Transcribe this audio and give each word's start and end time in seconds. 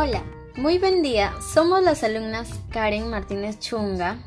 Hola, 0.00 0.22
muy 0.54 0.78
buen 0.78 1.02
día. 1.02 1.34
Somos 1.40 1.82
las 1.82 2.04
alumnas 2.04 2.48
Karen 2.70 3.10
Martínez 3.10 3.58
Chunga. 3.58 4.24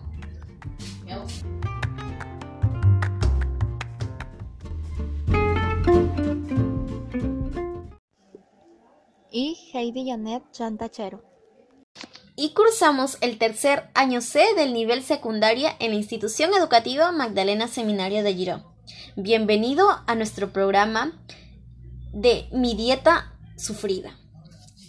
Y 9.31 9.71
Heidi 9.71 10.09
Janet 10.09 10.43
Chantachero. 10.51 11.23
Y 12.35 12.53
cursamos 12.53 13.17
el 13.21 13.37
tercer 13.37 13.89
año 13.93 14.19
C 14.19 14.43
del 14.57 14.73
nivel 14.73 15.03
secundaria 15.03 15.77
en 15.79 15.91
la 15.91 15.97
institución 15.97 16.53
educativa 16.53 17.13
Magdalena 17.13 17.69
Seminario 17.69 18.23
de 18.23 18.33
Girón. 18.33 18.65
Bienvenido 19.15 19.87
a 20.05 20.15
nuestro 20.15 20.51
programa 20.51 21.23
de 22.11 22.49
Mi 22.51 22.75
Dieta 22.75 23.37
Sufrida. 23.55 24.20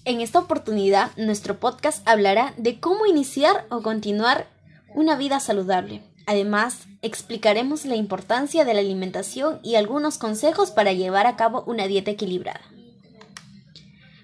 En 0.05 0.21
esta 0.21 0.41
oportunidad, 0.41 1.13
nuestro 1.17 1.61
podcast 1.61 2.07
hablará 2.09 2.55
de 2.57 2.81
cómo 2.81 3.07
iniciar 3.07 3.67
o 3.71 3.83
continuar 3.83 4.49
una 4.97 5.15
vida 5.15 5.39
saludable. 5.39 6.03
Además, 6.27 6.89
explicaremos 7.03 7.85
la 7.85 7.95
importancia 7.95 8.65
de 8.65 8.75
la 8.75 8.81
alimentación 8.81 9.61
y 9.63 9.77
algunos 9.77 10.19
consejos 10.19 10.73
para 10.73 10.93
llevar 10.93 11.29
a 11.29 11.37
cabo 11.37 11.63
una 11.69 11.87
dieta 11.87 12.11
equilibrada. 12.11 12.63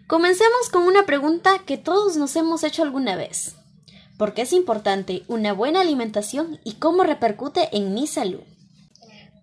Comencemos 0.09 0.69
con 0.73 0.83
una 0.83 1.07
pregunta 1.07 1.61
que 1.65 1.79
todos 1.79 2.17
nos 2.17 2.35
hemos 2.35 2.65
hecho 2.65 2.83
alguna 2.83 3.15
vez. 3.15 3.55
¿Por 4.17 4.35
qué 4.35 4.43
es 4.43 4.53
importante 4.53 5.23
una 5.29 5.53
buena 5.53 5.83
alimentación 5.83 6.59
y 6.65 6.75
cómo 6.75 7.05
repercute 7.05 7.69
en 7.71 7.95
mi 7.95 8.09
salud? 8.09 8.43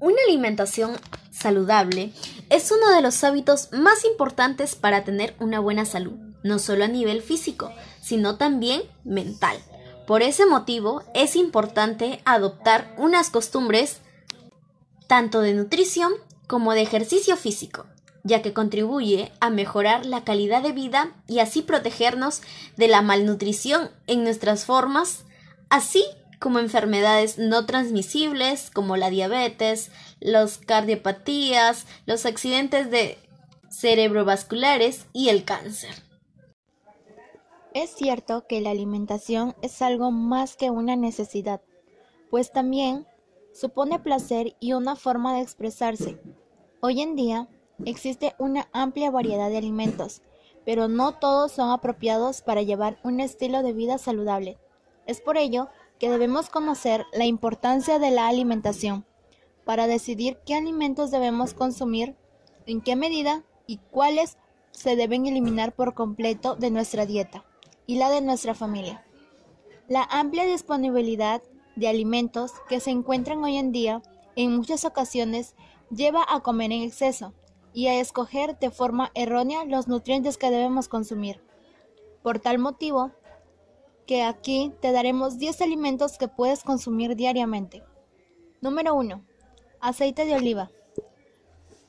Una 0.01 0.17
alimentación 0.27 0.97
saludable 1.31 2.11
es 2.49 2.71
uno 2.71 2.93
de 2.93 3.01
los 3.01 3.23
hábitos 3.23 3.69
más 3.71 4.03
importantes 4.03 4.75
para 4.75 5.05
tener 5.05 5.33
una 5.39 5.61
buena 5.61 5.85
salud 5.85 6.24
no 6.45 6.59
solo 6.59 6.85
a 6.85 6.87
nivel 6.87 7.23
físico, 7.23 7.73
sino 8.01 8.37
también 8.37 8.83
mental. 9.03 9.57
Por 10.05 10.21
ese 10.21 10.45
motivo 10.45 11.01
es 11.15 11.35
importante 11.35 12.21
adoptar 12.23 12.93
unas 12.99 13.31
costumbres 13.31 14.01
tanto 15.07 15.41
de 15.41 15.55
nutrición 15.55 16.13
como 16.45 16.73
de 16.73 16.83
ejercicio 16.83 17.35
físico, 17.35 17.87
ya 18.23 18.43
que 18.43 18.53
contribuye 18.53 19.31
a 19.39 19.49
mejorar 19.49 20.05
la 20.05 20.23
calidad 20.23 20.61
de 20.61 20.71
vida 20.71 21.13
y 21.27 21.39
así 21.39 21.63
protegernos 21.63 22.43
de 22.77 22.89
la 22.89 23.01
malnutrición 23.01 23.89
en 24.05 24.23
nuestras 24.23 24.65
formas, 24.65 25.23
así 25.69 26.05
como 26.39 26.59
enfermedades 26.59 27.39
no 27.39 27.65
transmisibles 27.65 28.69
como 28.69 28.97
la 28.97 29.09
diabetes, 29.09 29.89
las 30.19 30.59
cardiopatías, 30.59 31.87
los 32.05 32.27
accidentes 32.27 32.91
de 32.91 33.17
cerebrovasculares 33.71 35.07
y 35.11 35.29
el 35.29 35.43
cáncer. 35.43 36.04
Es 37.75 37.89
cierto 37.89 38.47
que 38.47 38.61
la 38.61 38.69
alimentación 38.69 39.53
es 39.61 39.81
algo 39.81 40.09
más 40.09 40.55
que 40.55 40.69
una 40.69 40.95
necesidad, 40.95 41.59
pues 42.31 42.53
también 42.53 43.05
supone 43.53 43.99
placer 43.99 44.55
y 44.61 44.71
una 44.71 44.95
forma 44.95 45.33
de 45.33 45.41
expresarse. 45.41 46.17
Hoy 46.79 47.01
en 47.01 47.17
día 47.17 47.49
existe 47.83 48.33
una 48.39 48.69
amplia 48.71 49.11
variedad 49.11 49.49
de 49.49 49.57
alimentos, 49.57 50.21
pero 50.63 50.87
no 50.87 51.19
todos 51.19 51.51
son 51.51 51.69
apropiados 51.69 52.41
para 52.41 52.61
llevar 52.61 52.97
un 53.03 53.19
estilo 53.19 53.61
de 53.61 53.73
vida 53.73 53.97
saludable. 53.97 54.57
Es 55.05 55.19
por 55.19 55.35
ello 55.35 55.67
que 55.99 56.09
debemos 56.09 56.49
conocer 56.49 57.05
la 57.11 57.25
importancia 57.25 57.99
de 57.99 58.09
la 58.09 58.29
alimentación 58.29 59.05
para 59.65 59.87
decidir 59.87 60.39
qué 60.45 60.55
alimentos 60.55 61.11
debemos 61.11 61.53
consumir, 61.53 62.15
en 62.67 62.79
qué 62.79 62.95
medida 62.95 63.43
y 63.67 63.79
cuáles 63.91 64.37
se 64.71 64.95
deben 64.95 65.25
eliminar 65.25 65.75
por 65.75 65.93
completo 65.93 66.55
de 66.55 66.71
nuestra 66.71 67.05
dieta 67.05 67.43
y 67.87 67.97
la 67.97 68.09
de 68.09 68.21
nuestra 68.21 68.53
familia. 68.53 69.05
La 69.87 70.03
amplia 70.03 70.45
disponibilidad 70.45 71.41
de 71.75 71.87
alimentos 71.87 72.51
que 72.67 72.79
se 72.79 72.91
encuentran 72.91 73.43
hoy 73.43 73.57
en 73.57 73.71
día 73.71 74.01
en 74.35 74.55
muchas 74.55 74.85
ocasiones 74.85 75.55
lleva 75.91 76.25
a 76.27 76.41
comer 76.41 76.71
en 76.71 76.83
exceso 76.83 77.33
y 77.73 77.87
a 77.87 77.99
escoger 77.99 78.57
de 78.57 78.71
forma 78.71 79.11
errónea 79.13 79.65
los 79.65 79.87
nutrientes 79.87 80.37
que 80.37 80.49
debemos 80.49 80.87
consumir. 80.87 81.41
Por 82.23 82.39
tal 82.39 82.57
motivo, 82.57 83.11
que 84.07 84.23
aquí 84.23 84.71
te 84.81 84.91
daremos 84.91 85.37
10 85.37 85.61
alimentos 85.61 86.17
que 86.17 86.27
puedes 86.27 86.63
consumir 86.63 87.15
diariamente. 87.15 87.83
Número 88.61 88.95
1. 88.95 89.23
Aceite 89.81 90.25
de 90.25 90.35
oliva. 90.35 90.71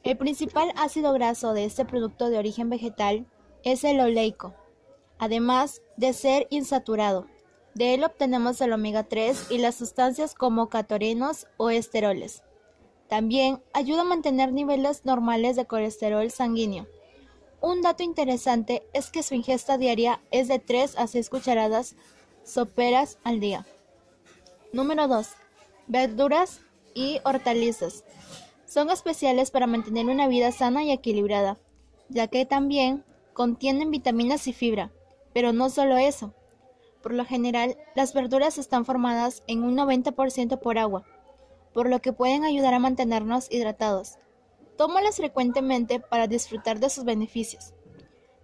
El 0.03 0.17
principal 0.17 0.73
ácido 0.77 1.13
graso 1.13 1.53
de 1.53 1.65
este 1.65 1.85
producto 1.85 2.29
de 2.29 2.39
origen 2.39 2.69
vegetal 2.69 3.27
es 3.65 3.83
el 3.85 4.01
oleico, 4.01 4.55
además 5.19 5.83
de 5.97 6.13
ser 6.13 6.47
insaturado. 6.51 7.27
De 7.75 7.95
él 7.95 8.05
obtenemos 8.05 8.61
el 8.61 8.73
omega 8.73 9.05
3 9.05 9.51
y 9.51 9.59
las 9.59 9.75
sustancias 9.75 10.35
como 10.35 10.69
catorenos 10.69 11.47
o 11.57 11.71
esteroles. 11.71 12.43
También 13.09 13.63
ayuda 13.73 14.01
a 14.01 14.05
mantener 14.05 14.53
niveles 14.53 15.05
normales 15.05 15.57
de 15.57 15.67
colesterol 15.67 16.31
sanguíneo. 16.31 16.87
Un 17.61 17.83
dato 17.83 18.03
interesante 18.03 18.87
es 18.93 19.11
que 19.11 19.23
su 19.23 19.35
ingesta 19.35 19.79
diaria 19.79 20.21
es 20.31 20.49
de 20.49 20.59
3 20.59 20.99
a 20.99 21.07
6 21.07 21.31
cucharadas 21.31 21.97
soperas 22.45 23.19
al 23.25 23.41
día. 23.41 23.67
Número 24.73 25.09
2. 25.09 25.29
Verduras 25.87 26.61
y 26.95 27.21
hortalizas. 27.25 28.05
Son 28.67 28.91
especiales 28.91 29.51
para 29.51 29.67
mantener 29.67 30.07
una 30.07 30.29
vida 30.29 30.51
sana 30.51 30.83
y 30.83 30.91
equilibrada, 30.91 31.59
ya 32.09 32.27
que 32.27 32.45
también 32.47 33.05
contienen 33.33 33.91
vitaminas 33.91 34.47
y 34.49 34.53
fibra, 34.53 34.91
pero 35.37 35.53
no 35.53 35.69
solo 35.69 35.99
eso. 35.99 36.33
Por 37.03 37.13
lo 37.13 37.27
general, 37.27 37.77
las 37.95 38.15
verduras 38.15 38.57
están 38.57 38.87
formadas 38.87 39.43
en 39.47 39.65
un 39.65 39.77
90% 39.77 40.59
por 40.61 40.79
agua, 40.79 41.05
por 41.75 41.91
lo 41.91 42.01
que 42.01 42.15
pueden 42.15 42.43
ayudar 42.43 42.73
a 42.73 42.79
mantenernos 42.79 43.53
hidratados. 43.53 44.15
Tómalas 44.79 45.17
frecuentemente 45.17 46.01
para 46.01 46.27
disfrutar 46.27 46.81
de 46.81 46.89
sus 46.89 47.05
beneficios. 47.05 47.75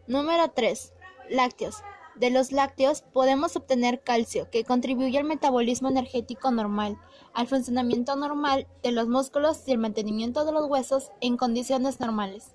Número 0.06 0.50
3. 0.50 0.92
Lácteos. 1.30 1.76
De 2.14 2.28
los 2.28 2.52
lácteos 2.52 3.00
podemos 3.00 3.56
obtener 3.56 4.02
calcio, 4.02 4.50
que 4.50 4.64
contribuye 4.64 5.16
al 5.16 5.24
metabolismo 5.24 5.88
energético 5.88 6.50
normal, 6.50 6.98
al 7.32 7.48
funcionamiento 7.48 8.16
normal 8.16 8.66
de 8.82 8.92
los 8.92 9.08
músculos 9.08 9.62
y 9.66 9.72
el 9.72 9.78
mantenimiento 9.78 10.44
de 10.44 10.52
los 10.52 10.68
huesos 10.68 11.10
en 11.22 11.38
condiciones 11.38 12.00
normales. 12.00 12.52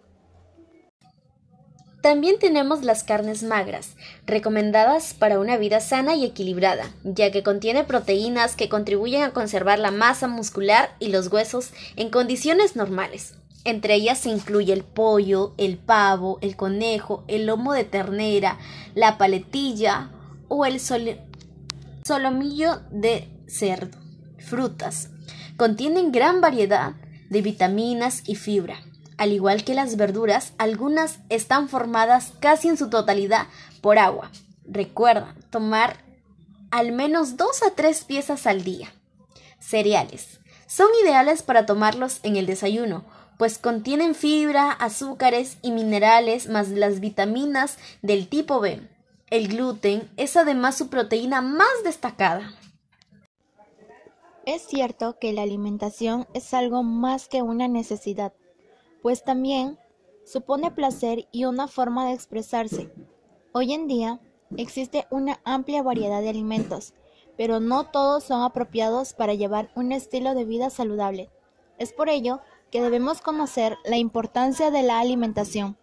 También 2.08 2.40
tenemos 2.40 2.86
las 2.86 3.04
carnes 3.04 3.44
magras, 3.44 3.98
recomendadas 4.26 5.14
para 5.14 5.42
una 5.42 5.58
vida 5.58 5.82
sana 5.82 6.16
y 6.16 6.24
equilibrada, 6.24 6.90
ya 7.04 7.32
que 7.32 7.44
contiene 7.44 7.84
proteínas 7.84 8.56
que 8.56 8.70
contribuyen 8.70 9.24
a 9.24 9.32
conservar 9.32 9.78
la 9.78 9.92
masa 9.92 10.30
muscular 10.30 10.96
y 11.00 11.10
los 11.10 11.28
huesos 11.28 11.72
en 11.98 12.10
condiciones 12.10 12.78
normales. 12.78 13.34
Entre 13.66 13.96
ellas 13.96 14.20
se 14.20 14.30
incluye 14.30 14.72
el 14.72 14.86
pollo, 14.86 15.54
el 15.58 15.78
pavo, 15.78 16.40
el 16.40 16.56
conejo, 16.56 17.26
el 17.28 17.46
lomo 17.46 17.74
de 17.74 17.84
ternera, 17.84 18.58
la 18.96 19.18
paletilla 19.18 20.10
o 20.48 20.66
el 20.66 20.80
solomillo 22.06 22.84
de 22.90 23.28
cerdo. 23.48 23.98
Frutas. 24.38 25.10
Contienen 25.58 26.14
gran 26.14 26.40
variedad 26.40 26.94
de 27.30 27.42
vitaminas 27.42 28.24
y 28.26 28.36
fibra 28.36 28.87
al 29.18 29.34
igual 29.34 29.64
que 29.64 29.74
las 29.74 29.98
verduras, 29.98 30.54
algunas 30.58 31.20
están 31.30 31.70
formadas 31.70 32.34
casi 32.40 32.68
en 32.68 32.78
su 32.78 32.90
totalidad 32.90 33.48
por 33.82 33.98
agua. 33.98 34.32
Recuerda 34.66 35.36
tomar 35.50 36.04
al 36.72 36.92
menos 36.92 37.38
dos 37.38 37.64
a 37.64 37.72
tres 37.72 38.04
piezas 38.04 38.46
al 38.46 38.64
día. 38.64 38.94
Cereales. 39.60 40.40
Son 40.68 40.88
ideales 41.04 41.42
para 41.42 41.66
tomarlos 41.66 42.20
en 42.24 42.36
el 42.36 42.46
desayuno, 42.46 43.06
pues 43.38 43.58
contienen 43.58 44.16
fibra, 44.16 44.72
azúcares 44.72 45.58
y 45.62 45.72
minerales 45.72 46.48
más 46.50 46.70
las 46.70 47.00
vitaminas 47.00 47.78
del 48.02 48.28
tipo 48.28 48.60
B. 48.60 48.82
El 49.30 49.48
gluten 49.48 50.10
es 50.18 50.36
además 50.36 50.78
su 50.78 50.90
proteína 50.90 51.42
más 51.42 51.84
destacada. 51.84 52.54
Es 54.46 54.64
cierto 54.68 55.18
que 55.20 55.34
la 55.34 55.42
alimentación 55.42 56.28
es 56.34 56.54
algo 56.54 56.84
más 56.84 57.28
que 57.28 57.42
una 57.42 57.68
necesidad 57.68 58.34
pues 59.02 59.24
también 59.24 59.78
supone 60.26 60.72
placer 60.72 61.28
y 61.32 61.46
una 61.46 61.68
forma 61.68 62.06
de 62.06 62.14
expresarse. 62.14 62.92
Hoy 63.54 63.74
en 63.74 63.88
día 63.88 64.20
existe 64.56 65.08
una 65.10 65.40
amplia 65.44 65.82
variedad 65.84 66.22
de 66.22 66.30
alimentos, 66.30 66.94
pero 67.38 67.60
no 67.60 67.86
todos 67.86 68.24
son 68.24 68.42
apropiados 68.42 69.14
para 69.14 69.34
llevar 69.34 69.72
un 69.76 69.92
estilo 69.92 70.36
de 70.36 70.46
vida 70.46 70.70
saludable. 70.70 71.30
Es 71.78 71.94
por 71.94 72.10
ello 72.10 72.42
que 72.72 72.82
debemos 72.82 73.22
conocer 73.22 73.78
la 73.86 73.98
importancia 73.98 74.72
de 74.72 74.84
la 74.84 75.00
alimentación 75.00 75.78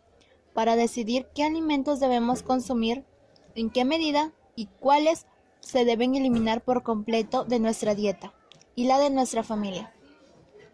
para 0.52 0.76
decidir 0.76 1.28
qué 1.34 1.44
alimentos 1.44 2.00
debemos 2.00 2.42
consumir, 2.42 3.04
en 3.54 3.70
qué 3.70 3.84
medida 3.84 4.32
y 4.56 4.66
cuáles 4.66 5.26
se 5.60 5.84
deben 5.84 6.14
eliminar 6.14 6.62
por 6.62 6.82
completo 6.82 7.44
de 7.44 7.58
nuestra 7.58 7.94
dieta 7.94 8.34
y 8.74 8.86
la 8.86 8.98
de 8.98 9.10
nuestra 9.10 9.42
familia. 9.42 9.92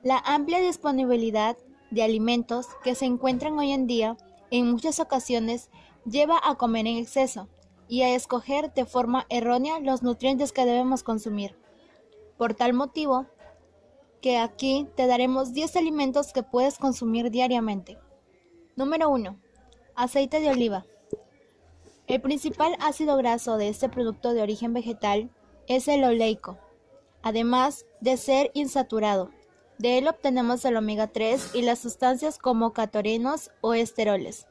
La 0.03 0.19
amplia 0.19 0.61
disponibilidad 0.61 1.57
de 1.91 2.03
alimentos 2.03 2.67
que 2.83 2.95
se 2.95 3.07
encuentran 3.07 3.59
hoy 3.59 3.73
en 3.73 3.87
día 3.87 4.17
en 4.51 4.71
muchas 4.71 5.01
ocasiones 5.01 5.71
lleva 6.05 6.41
a 6.43 6.57
comer 6.57 6.87
en 6.87 6.99
exceso 6.99 7.49
y 7.89 8.03
a 8.03 8.15
escoger 8.15 8.73
de 8.73 8.87
forma 8.87 9.27
errónea 9.29 9.81
los 9.81 10.03
nutrientes 10.03 10.53
que 10.53 10.65
debemos 10.65 11.03
consumir. 11.03 11.57
Por 12.39 12.55
tal 12.55 12.73
motivo, 12.73 13.27
que 14.21 14.39
aquí 14.39 14.89
te 14.97 15.07
daremos 15.07 15.53
10 15.53 15.77
alimentos 15.77 16.33
que 16.33 16.43
puedes 16.43 16.79
consumir 16.79 17.31
diariamente. 17.31 17.99
Número 18.77 19.11
1. 19.11 19.37
Aceite 19.95 20.41
de 20.41 20.51
oliva. 20.51 20.87
El 22.07 22.21
principal 22.21 22.77
ácido 22.81 23.17
graso 23.17 23.57
de 23.57 23.69
este 23.69 23.89
producto 23.89 24.33
de 24.33 24.43
origen 24.43 24.73
vegetal 24.73 25.31
es 25.69 25.89
el 25.89 26.05
oleico, 26.05 26.59
además 27.23 27.87
de 28.01 28.17
ser 28.17 28.51
insaturado. 28.55 29.31
De 29.81 29.97
él 29.97 30.09
obtenemos 30.09 30.63
el 30.67 30.77
omega 30.77 31.07
3 31.07 31.55
y 31.55 31.63
las 31.63 31.79
sustancias 31.79 32.37
como 32.37 32.75
catorenos 32.75 33.51
o 33.63 33.73
esteroles. 33.73 34.47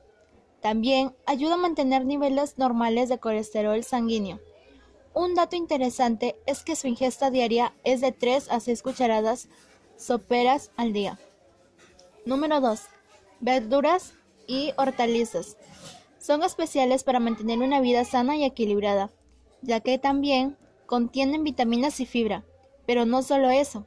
También 0.59 1.15
ayuda 1.27 1.53
a 1.53 1.57
mantener 1.57 2.03
niveles 2.03 2.57
normales 2.57 3.09
de 3.09 3.19
colesterol 3.19 3.83
sanguíneo. 3.83 4.39
Un 5.13 5.35
dato 5.35 5.55
interesante 5.55 6.35
es 6.47 6.63
que 6.63 6.75
su 6.75 6.87
ingesta 6.87 7.29
diaria 7.29 7.75
es 7.83 8.01
de 8.01 8.11
3 8.11 8.49
a 8.49 8.59
6 8.59 8.81
cucharadas 8.81 9.49
soperas 9.97 10.71
al 10.77 10.93
día. 10.93 11.19
Número 12.25 12.59
2. 12.59 12.81
Verduras 13.39 14.15
y 14.47 14.73
hortalizas. 14.77 15.57
Son 16.17 16.41
especiales 16.41 17.03
para 17.03 17.19
mantener 17.19 17.59
una 17.59 17.81
vida 17.81 18.03
sana 18.03 18.35
y 18.35 18.45
equilibrada, 18.45 19.11
ya 19.61 19.79
que 19.79 19.99
también 19.99 20.57
contienen 20.87 21.43
vitaminas 21.43 21.99
y 21.99 22.07
fibra. 22.07 22.45
Pero 22.87 23.05
no 23.05 23.21
solo 23.21 23.51
eso. 23.51 23.85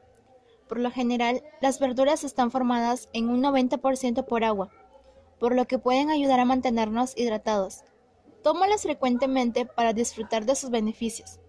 Por 0.72 0.80
lo 0.80 0.90
general, 0.90 1.42
las 1.60 1.78
verduras 1.78 2.24
están 2.24 2.50
formadas 2.50 3.10
en 3.12 3.28
un 3.28 3.42
90% 3.42 4.24
por 4.24 4.42
agua, 4.42 4.70
por 5.38 5.54
lo 5.54 5.66
que 5.66 5.78
pueden 5.78 6.08
ayudar 6.08 6.40
a 6.40 6.46
mantenernos 6.46 7.14
hidratados. 7.14 7.82
Tómalas 8.42 8.80
frecuentemente 8.80 9.66
para 9.66 9.92
disfrutar 9.92 10.46
de 10.46 10.56
sus 10.56 10.70
beneficios. 10.70 11.40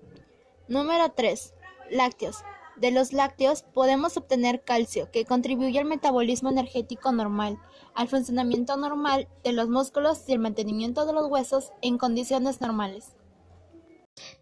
Número 0.68 1.10
3. 1.16 1.54
Lácteos. 1.90 2.44
De 2.76 2.92
los 2.92 3.14
lácteos 3.14 3.64
podemos 3.64 4.18
obtener 4.18 4.62
calcio, 4.66 5.10
que 5.10 5.24
contribuye 5.24 5.80
al 5.80 5.86
metabolismo 5.86 6.50
energético 6.50 7.14
normal, 7.14 7.58
al 7.96 8.10
funcionamiento 8.10 8.76
normal 8.76 9.30
de 9.46 9.54
los 9.54 9.70
músculos 9.70 10.22
y 10.28 10.34
el 10.34 10.40
mantenimiento 10.40 11.06
de 11.06 11.14
los 11.14 11.30
huesos 11.30 11.72
en 11.82 11.98
condiciones 11.98 12.60
normales. 12.60 13.16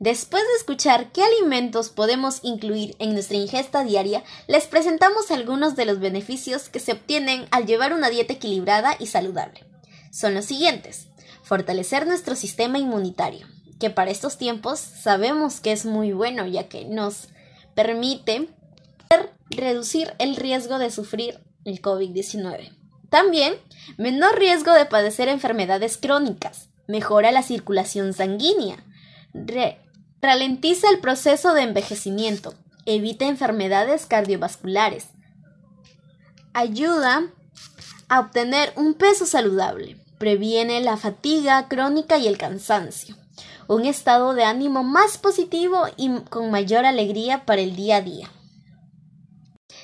Después 0.01 0.41
de 0.41 0.55
escuchar 0.57 1.11
qué 1.11 1.21
alimentos 1.21 1.89
podemos 1.89 2.39
incluir 2.41 2.95
en 2.97 3.13
nuestra 3.13 3.37
ingesta 3.37 3.83
diaria, 3.83 4.23
les 4.47 4.65
presentamos 4.65 5.29
algunos 5.29 5.75
de 5.75 5.85
los 5.85 5.99
beneficios 5.99 6.69
que 6.69 6.79
se 6.79 6.93
obtienen 6.93 7.45
al 7.51 7.67
llevar 7.67 7.93
una 7.93 8.09
dieta 8.09 8.33
equilibrada 8.33 8.95
y 8.97 9.05
saludable. 9.05 9.63
Son 10.09 10.33
los 10.33 10.45
siguientes. 10.45 11.05
Fortalecer 11.43 12.07
nuestro 12.07 12.35
sistema 12.35 12.79
inmunitario, 12.79 13.45
que 13.79 13.91
para 13.91 14.09
estos 14.09 14.39
tiempos 14.39 14.79
sabemos 14.79 15.59
que 15.59 15.71
es 15.71 15.85
muy 15.85 16.13
bueno 16.13 16.47
ya 16.47 16.67
que 16.67 16.85
nos 16.85 17.27
permite 17.75 18.49
reducir 19.51 20.15
el 20.17 20.35
riesgo 20.35 20.79
de 20.79 20.89
sufrir 20.89 21.39
el 21.63 21.79
COVID-19. 21.79 22.75
También, 23.11 23.53
menor 23.99 24.39
riesgo 24.39 24.73
de 24.73 24.87
padecer 24.87 25.27
enfermedades 25.27 25.97
crónicas, 25.97 26.69
mejora 26.87 27.31
la 27.31 27.43
circulación 27.43 28.13
sanguínea, 28.13 28.83
ralentiza 30.21 30.89
el 30.89 30.99
proceso 30.99 31.53
de 31.53 31.63
envejecimiento, 31.63 32.53
evita 32.85 33.25
enfermedades 33.25 34.05
cardiovasculares, 34.05 35.07
ayuda 36.53 37.31
a 38.07 38.19
obtener 38.19 38.71
un 38.75 38.93
peso 38.93 39.25
saludable, 39.25 39.97
previene 40.19 40.81
la 40.81 40.97
fatiga 40.97 41.67
crónica 41.67 42.17
y 42.17 42.27
el 42.27 42.37
cansancio, 42.37 43.15
un 43.67 43.85
estado 43.85 44.33
de 44.33 44.43
ánimo 44.43 44.83
más 44.83 45.17
positivo 45.17 45.85
y 45.97 46.19
con 46.29 46.51
mayor 46.51 46.85
alegría 46.85 47.45
para 47.45 47.61
el 47.61 47.75
día 47.75 47.97
a 47.97 48.01
día. 48.01 48.29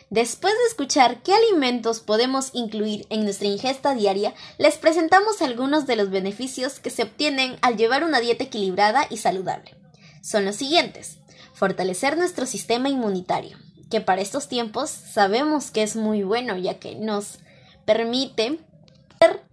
Después 0.09 0.53
de 0.53 0.65
escuchar 0.69 1.21
qué 1.21 1.33
alimentos 1.33 1.99
podemos 1.99 2.51
incluir 2.53 3.07
en 3.09 3.23
nuestra 3.23 3.47
ingesta 3.47 3.93
diaria, 3.93 4.33
les 4.57 4.77
presentamos 4.77 5.41
algunos 5.41 5.85
de 5.85 5.97
los 5.97 6.09
beneficios 6.11 6.79
que 6.79 6.91
se 6.91 7.03
obtienen 7.03 7.57
al 7.61 7.75
llevar 7.75 8.05
una 8.05 8.21
dieta 8.21 8.45
equilibrada 8.45 9.05
y 9.09 9.17
saludable. 9.17 9.75
Son 10.21 10.45
los 10.45 10.55
siguientes. 10.55 11.19
Fortalecer 11.53 12.17
nuestro 12.17 12.45
sistema 12.45 12.89
inmunitario, 12.89 13.57
que 13.89 14.01
para 14.01 14.21
estos 14.21 14.47
tiempos 14.47 14.89
sabemos 14.89 15.71
que 15.71 15.83
es 15.83 15.95
muy 15.95 16.23
bueno 16.23 16.57
ya 16.57 16.79
que 16.79 16.95
nos 16.95 17.39
permite 17.85 18.59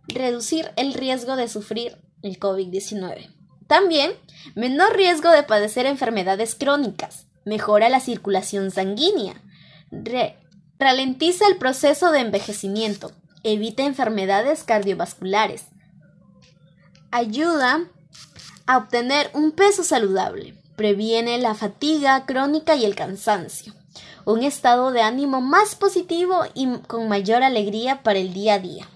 reducir 0.09 0.71
el 0.77 0.93
riesgo 0.93 1.37
de 1.37 1.49
sufrir 1.49 1.97
el 2.23 2.39
COVID-19. 2.39 3.31
También, 3.67 4.13
menor 4.55 4.97
riesgo 4.97 5.31
de 5.31 5.43
padecer 5.43 5.87
enfermedades 5.87 6.55
crónicas, 6.55 7.27
mejora 7.45 7.89
la 7.89 8.01
circulación 8.01 8.71
sanguínea, 8.71 9.43
ralentiza 10.79 11.47
el 11.47 11.57
proceso 11.57 12.11
de 12.11 12.21
envejecimiento, 12.21 13.13
evita 13.43 13.85
enfermedades 13.85 14.65
cardiovasculares, 14.65 15.67
ayuda 17.11 17.89
a 18.67 18.79
obtener 18.79 19.31
un 19.35 19.53
peso 19.53 19.85
saludable, 19.85 20.55
previene 20.77 21.39
la 21.39 21.55
fatiga 21.55 22.25
crónica 22.27 22.77
y 22.77 22.85
el 22.85 22.95
cansancio, 22.95 23.75
un 24.25 24.43
estado 24.43 24.91
de 24.91 25.03
ánimo 25.03 25.41
más 25.41 25.75
positivo 25.75 26.43
y 26.55 26.79
con 26.81 27.09
mayor 27.09 27.43
alegría 27.43 28.03
para 28.03 28.19
el 28.19 28.33
día 28.33 28.55
a 28.55 28.59
día. 28.59 28.89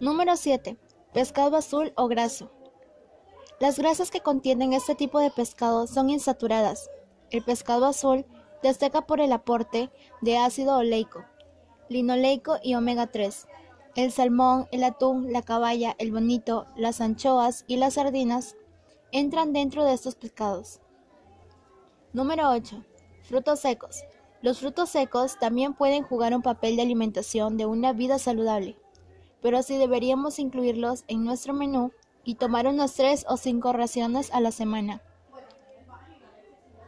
Número 0.00 0.36
7. 0.36 0.76
Pescado 1.12 1.56
azul 1.56 1.92
o 1.96 2.08
graso. 2.08 2.50
Las 3.60 3.78
grasas 3.78 4.10
que 4.10 4.20
contienen 4.20 4.72
este 4.72 4.94
tipo 4.94 5.20
de 5.20 5.30
pescado 5.30 5.86
son 5.86 6.10
insaturadas. 6.10 6.90
El 7.30 7.42
pescado 7.42 7.86
azul 7.86 8.26
destaca 8.62 9.02
por 9.02 9.20
el 9.20 9.32
aporte 9.32 9.90
de 10.20 10.38
ácido 10.38 10.76
oleico, 10.76 11.24
linoleico 11.88 12.56
y 12.62 12.74
omega 12.74 13.06
3. 13.06 13.46
El 13.96 14.10
salmón, 14.10 14.66
el 14.72 14.82
atún, 14.82 15.32
la 15.32 15.42
caballa, 15.42 15.94
el 15.98 16.10
bonito, 16.10 16.66
las 16.76 17.00
anchoas 17.00 17.64
y 17.68 17.76
las 17.76 17.94
sardinas 17.94 18.56
entran 19.12 19.52
dentro 19.52 19.84
de 19.84 19.94
estos 19.94 20.16
pescados. 20.16 20.80
Número 22.12 22.50
8. 22.50 22.84
Frutos 23.22 23.60
secos. 23.60 24.02
Los 24.42 24.58
frutos 24.58 24.90
secos 24.90 25.38
también 25.38 25.74
pueden 25.74 26.02
jugar 26.02 26.34
un 26.34 26.42
papel 26.42 26.74
de 26.74 26.82
alimentación 26.82 27.56
de 27.56 27.66
una 27.66 27.92
vida 27.92 28.18
saludable, 28.18 28.76
pero 29.40 29.62
sí 29.62 29.78
deberíamos 29.78 30.40
incluirlos 30.40 31.04
en 31.06 31.24
nuestro 31.24 31.54
menú 31.54 31.92
y 32.24 32.34
tomar 32.34 32.66
unas 32.66 32.94
3 32.94 33.26
o 33.28 33.36
5 33.36 33.72
raciones 33.72 34.32
a 34.32 34.40
la 34.40 34.50
semana. 34.50 35.02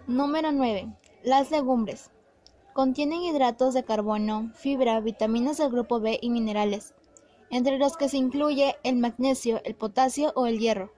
Número 0.09 0.51
9. 0.51 0.93
Las 1.23 1.53
legumbres. 1.53 2.11
Contienen 2.73 3.23
hidratos 3.23 3.75
de 3.75 3.85
carbono, 3.85 4.51
fibra, 4.55 5.01
vitaminas 5.01 5.57
del 5.59 5.71
grupo 5.71 5.99
B 5.99 6.19
y 6.21 6.31
minerales, 6.31 6.95
entre 7.51 7.79
los 7.79 7.97
que 7.97 8.09
se 8.09 8.17
incluye 8.17 8.77
el 8.83 8.97
magnesio, 8.97 9.61
el 9.65 9.75
potasio 9.75 10.33
o 10.35 10.47
el 10.47 10.59
hierro. 10.59 10.93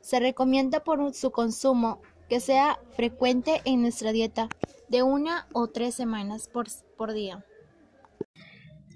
Se 0.00 0.20
recomienda 0.20 0.84
por 0.84 1.14
su 1.14 1.30
consumo 1.30 2.00
que 2.28 2.40
sea 2.40 2.78
frecuente 2.92 3.62
en 3.64 3.82
nuestra 3.82 4.12
dieta, 4.12 4.48
de 4.88 5.02
una 5.02 5.48
o 5.52 5.68
tres 5.68 5.94
semanas 5.94 6.48
por, 6.48 6.66
por 6.96 7.12
día. 7.12 7.44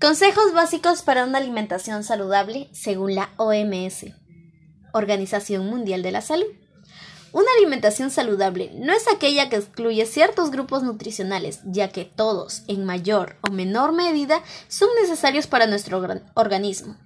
Consejos 0.00 0.52
básicos 0.54 1.02
para 1.02 1.24
una 1.24 1.38
alimentación 1.38 2.04
saludable 2.04 2.68
según 2.72 3.14
la 3.14 3.30
OMS. 3.36 4.06
Organización 4.92 5.66
Mundial 5.66 6.02
de 6.02 6.12
la 6.12 6.20
Salud. 6.20 6.46
Una 7.38 7.52
alimentación 7.56 8.10
saludable 8.10 8.72
no 8.74 8.92
es 8.92 9.06
aquella 9.06 9.48
que 9.48 9.54
excluye 9.54 10.04
ciertos 10.06 10.50
grupos 10.50 10.82
nutricionales, 10.82 11.60
ya 11.62 11.86
que 11.86 12.04
todos, 12.04 12.64
en 12.66 12.84
mayor 12.84 13.36
o 13.42 13.52
menor 13.52 13.92
medida, 13.92 14.42
son 14.66 14.88
necesarios 15.00 15.46
para 15.46 15.68
nuestro 15.68 16.04
organismo. 16.34 16.96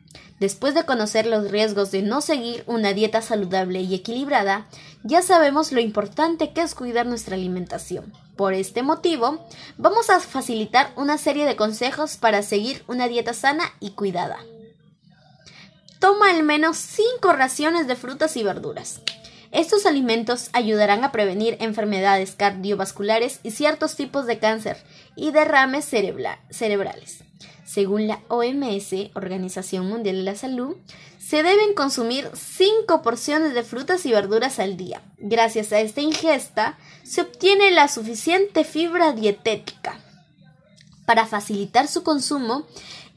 Después 0.40 0.72
de 0.72 0.86
conocer 0.86 1.26
los 1.26 1.50
riesgos 1.50 1.90
de 1.90 2.00
no 2.00 2.22
seguir 2.22 2.64
una 2.66 2.94
dieta 2.94 3.20
saludable 3.20 3.82
y 3.82 3.94
equilibrada, 3.94 4.68
ya 5.04 5.20
sabemos 5.20 5.70
lo 5.70 5.82
importante 5.82 6.54
que 6.54 6.62
es 6.62 6.74
cuidar 6.74 7.04
nuestra 7.04 7.34
alimentación. 7.34 8.10
Por 8.34 8.54
este 8.54 8.82
motivo, 8.82 9.46
vamos 9.76 10.08
a 10.08 10.18
facilitar 10.18 10.94
una 10.96 11.18
serie 11.18 11.44
de 11.44 11.56
consejos 11.56 12.16
para 12.16 12.40
seguir 12.40 12.84
una 12.88 13.06
dieta 13.06 13.34
sana 13.34 13.64
y 13.80 13.90
cuidada. 13.90 14.38
Toma 15.98 16.30
al 16.30 16.42
menos 16.42 16.78
5 16.78 17.34
raciones 17.34 17.86
de 17.86 17.96
frutas 17.96 18.34
y 18.38 18.42
verduras. 18.42 19.02
Estos 19.52 19.84
alimentos 19.84 20.48
ayudarán 20.54 21.04
a 21.04 21.12
prevenir 21.12 21.58
enfermedades 21.60 22.32
cardiovasculares 22.32 23.40
y 23.42 23.50
ciertos 23.50 23.96
tipos 23.96 24.26
de 24.26 24.38
cáncer 24.38 24.78
y 25.14 25.30
derrames 25.30 25.84
cerebrales. 25.84 27.22
Según 27.66 28.06
la 28.06 28.20
OMS, 28.28 29.10
Organización 29.14 29.88
Mundial 29.88 30.16
de 30.16 30.22
la 30.22 30.34
Salud, 30.34 30.76
se 31.18 31.42
deben 31.42 31.74
consumir 31.74 32.30
5 32.34 33.02
porciones 33.02 33.54
de 33.54 33.62
frutas 33.62 34.04
y 34.06 34.12
verduras 34.12 34.58
al 34.58 34.76
día. 34.76 35.02
Gracias 35.18 35.72
a 35.72 35.80
esta 35.80 36.00
ingesta 36.00 36.78
se 37.02 37.20
obtiene 37.20 37.70
la 37.70 37.88
suficiente 37.88 38.64
fibra 38.64 39.12
dietética. 39.12 40.00
Para 41.04 41.26
facilitar 41.26 41.88
su 41.88 42.02
consumo, 42.02 42.66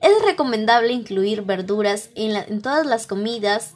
es 0.01 0.25
recomendable 0.25 0.91
incluir 0.91 1.43
verduras 1.43 2.09
en, 2.15 2.61
todas 2.61 2.85
las 2.85 3.07
comidas 3.07 3.74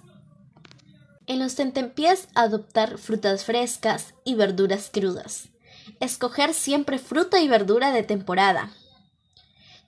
En 1.30 1.38
los 1.38 1.54
tentempiés 1.54 2.28
adoptar 2.34 2.98
frutas 2.98 3.46
frescas 3.46 4.16
y 4.24 4.34
verduras 4.34 4.90
crudas. 4.92 5.50
Escoger 6.00 6.56
siempre 6.56 6.98
fruta 6.98 7.40
y 7.40 7.48
verdura 7.48 7.92
de 7.92 8.02
temporada, 8.02 8.72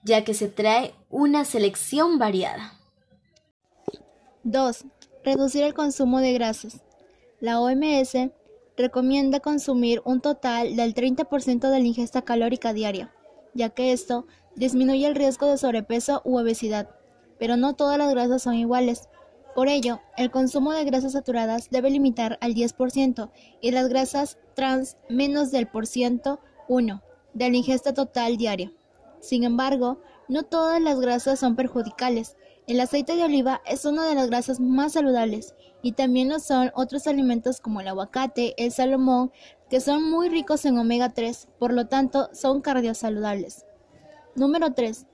ya 0.04 0.22
que 0.22 0.34
se 0.34 0.46
trae 0.46 0.94
una 1.10 1.44
selección 1.44 2.20
variada. 2.20 2.74
2. 4.44 4.84
Reducir 5.24 5.64
el 5.64 5.74
consumo 5.74 6.20
de 6.20 6.32
grasas. 6.32 6.80
La 7.40 7.60
OMS 7.60 8.12
recomienda 8.76 9.40
consumir 9.40 10.00
un 10.04 10.20
total 10.20 10.76
del 10.76 10.94
30% 10.94 11.70
de 11.70 11.80
la 11.80 11.84
ingesta 11.84 12.22
calórica 12.22 12.72
diaria, 12.72 13.12
ya 13.52 13.70
que 13.70 13.90
esto 13.90 14.28
disminuye 14.54 15.08
el 15.08 15.16
riesgo 15.16 15.48
de 15.48 15.58
sobrepeso 15.58 16.22
u 16.24 16.38
obesidad, 16.38 16.88
pero 17.40 17.56
no 17.56 17.74
todas 17.74 17.98
las 17.98 18.12
grasas 18.12 18.42
son 18.42 18.54
iguales. 18.54 19.08
Por 19.54 19.68
ello, 19.68 20.00
el 20.16 20.30
consumo 20.30 20.72
de 20.72 20.84
grasas 20.84 21.12
saturadas 21.12 21.68
debe 21.70 21.90
limitar 21.90 22.38
al 22.40 22.54
10% 22.54 23.30
y 23.60 23.70
las 23.70 23.88
grasas 23.88 24.38
trans 24.54 24.96
menos 25.10 25.50
del 25.50 25.66
por 25.66 25.86
ciento 25.86 26.40
1 26.68 27.02
de 27.34 27.50
la 27.50 27.56
ingesta 27.56 27.92
total 27.92 28.36
diaria. 28.36 28.72
Sin 29.20 29.44
embargo, 29.44 30.00
no 30.28 30.42
todas 30.42 30.80
las 30.80 30.98
grasas 31.00 31.38
son 31.38 31.54
perjudicales. 31.54 32.36
El 32.66 32.80
aceite 32.80 33.14
de 33.14 33.24
oliva 33.24 33.60
es 33.66 33.84
una 33.84 34.06
de 34.06 34.14
las 34.14 34.28
grasas 34.28 34.58
más 34.58 34.92
saludables 34.92 35.54
y 35.82 35.92
también 35.92 36.28
lo 36.28 36.38
son 36.38 36.70
otros 36.74 37.06
alimentos 37.06 37.60
como 37.60 37.80
el 37.80 37.88
aguacate, 37.88 38.54
el 38.56 38.72
salmón, 38.72 39.32
que 39.68 39.80
son 39.80 40.08
muy 40.10 40.28
ricos 40.28 40.64
en 40.64 40.78
omega 40.78 41.10
3, 41.10 41.48
por 41.58 41.72
lo 41.72 41.88
tanto 41.88 42.30
son 42.32 42.62
cardiosaludables. 42.62 43.66
Número 44.34 44.72
3. 44.72 45.06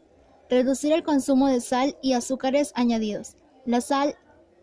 Reducir 0.48 0.92
el 0.92 1.02
consumo 1.02 1.48
de 1.48 1.60
sal 1.60 1.96
y 2.02 2.12
azúcares 2.12 2.72
añadidos. 2.74 3.36
La 3.66 3.80
sal 3.80 4.16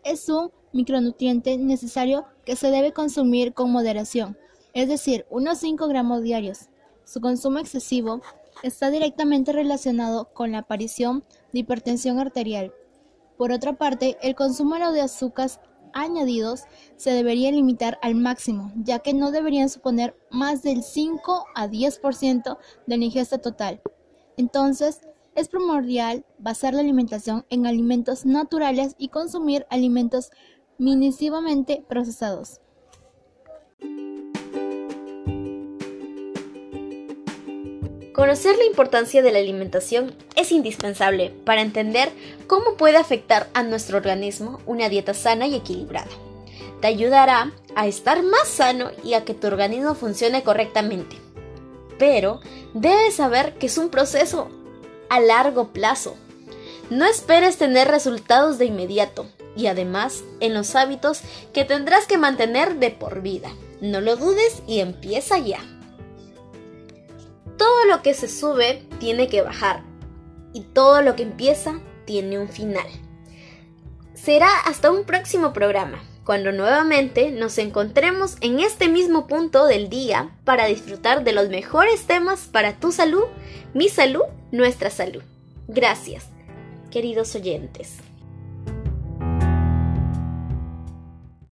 es 0.06 0.28
un 0.28 0.50
micronutriente 0.72 1.58
necesario 1.58 2.26
que 2.44 2.56
se 2.56 2.70
debe 2.70 2.92
consumir 2.92 3.52
con 3.52 3.72
moderación, 3.72 4.38
es 4.72 4.88
decir, 4.88 5.26
unos 5.30 5.58
5 5.58 5.88
gramos 5.88 6.22
diarios. 6.22 6.68
Su 7.04 7.20
consumo 7.20 7.58
excesivo 7.58 8.20
está 8.62 8.90
directamente 8.90 9.52
relacionado 9.52 10.32
con 10.32 10.52
la 10.52 10.58
aparición 10.58 11.24
de 11.52 11.60
hipertensión 11.60 12.18
arterial. 12.18 12.72
Por 13.36 13.52
otra 13.52 13.74
parte, 13.74 14.16
el 14.22 14.34
consumo 14.34 14.76
de 14.92 15.00
azúcares 15.00 15.60
añadidos 15.92 16.64
se 16.96 17.10
debería 17.10 17.50
limitar 17.50 17.98
al 18.02 18.14
máximo, 18.14 18.72
ya 18.76 18.98
que 18.98 19.14
no 19.14 19.30
deberían 19.30 19.68
suponer 19.68 20.14
más 20.30 20.62
del 20.62 20.82
5 20.82 21.46
a 21.54 21.68
10% 21.68 22.58
de 22.86 22.98
la 22.98 23.04
ingesta 23.04 23.38
total. 23.38 23.80
Entonces, 24.36 25.00
es 25.36 25.48
primordial 25.48 26.24
basar 26.38 26.74
la 26.74 26.80
alimentación 26.80 27.44
en 27.50 27.66
alimentos 27.66 28.24
naturales 28.24 28.94
y 28.98 29.08
consumir 29.08 29.66
alimentos 29.70 30.30
minimamente 30.78 31.84
procesados. 31.88 32.60
Conocer 38.14 38.56
la 38.56 38.64
importancia 38.64 39.20
de 39.20 39.30
la 39.30 39.40
alimentación 39.40 40.14
es 40.36 40.50
indispensable 40.50 41.34
para 41.44 41.60
entender 41.60 42.08
cómo 42.46 42.78
puede 42.78 42.96
afectar 42.96 43.46
a 43.52 43.62
nuestro 43.62 43.98
organismo 43.98 44.58
una 44.64 44.88
dieta 44.88 45.12
sana 45.12 45.46
y 45.46 45.54
equilibrada. 45.54 46.08
Te 46.80 46.86
ayudará 46.86 47.52
a 47.74 47.86
estar 47.86 48.22
más 48.22 48.48
sano 48.48 48.90
y 49.04 49.12
a 49.12 49.24
que 49.26 49.34
tu 49.34 49.48
organismo 49.48 49.94
funcione 49.94 50.42
correctamente. 50.42 51.16
Pero 51.98 52.40
debes 52.72 53.14
saber 53.14 53.54
que 53.58 53.66
es 53.66 53.76
un 53.76 53.90
proceso 53.90 54.48
a 55.10 55.20
largo 55.20 55.72
plazo. 55.72 56.16
No 56.90 57.04
esperes 57.04 57.56
tener 57.56 57.88
resultados 57.88 58.58
de 58.58 58.66
inmediato 58.66 59.26
y 59.56 59.66
además 59.66 60.22
en 60.40 60.54
los 60.54 60.74
hábitos 60.76 61.20
que 61.52 61.64
tendrás 61.64 62.06
que 62.06 62.18
mantener 62.18 62.76
de 62.76 62.90
por 62.90 63.22
vida. 63.22 63.50
No 63.80 64.00
lo 64.00 64.16
dudes 64.16 64.62
y 64.66 64.80
empieza 64.80 65.38
ya. 65.38 65.60
Todo 67.56 67.86
lo 67.86 68.02
que 68.02 68.14
se 68.14 68.28
sube 68.28 68.82
tiene 69.00 69.28
que 69.28 69.42
bajar 69.42 69.82
y 70.52 70.60
todo 70.60 71.02
lo 71.02 71.16
que 71.16 71.22
empieza 71.22 71.80
tiene 72.04 72.38
un 72.38 72.48
final. 72.48 72.86
Será 74.14 74.48
hasta 74.60 74.90
un 74.90 75.04
próximo 75.04 75.52
programa, 75.52 76.02
cuando 76.24 76.50
nuevamente 76.50 77.30
nos 77.30 77.58
encontremos 77.58 78.36
en 78.40 78.60
este 78.60 78.88
mismo 78.88 79.26
punto 79.26 79.66
del 79.66 79.88
día 79.88 80.30
para 80.44 80.66
disfrutar 80.66 81.22
de 81.22 81.32
los 81.32 81.48
mejores 81.48 82.06
temas 82.06 82.48
para 82.50 82.80
tu 82.80 82.90
salud, 82.90 83.24
mi 83.74 83.88
salud, 83.88 84.24
nuestra 84.52 84.90
salud. 84.90 85.22
Gracias, 85.68 86.26
queridos 86.90 87.34
oyentes. 87.34 87.98